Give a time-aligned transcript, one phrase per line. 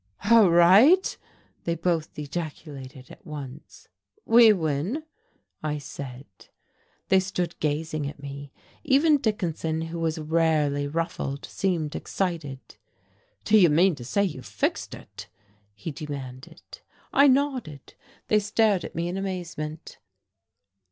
[0.31, 1.15] "All right!"
[1.65, 3.87] they both ejaculated at once.
[4.25, 5.03] "We win,"
[5.61, 6.25] I said.
[7.09, 8.51] They stood gazing at me.
[8.83, 12.77] Even Dickinson, who was rarely ruffled, seemed excited.
[13.45, 15.27] "Do you mean to say you've fixed it?"
[15.75, 16.63] he demanded.
[17.13, 17.93] I nodded.
[18.27, 19.99] They stared at me in amazement.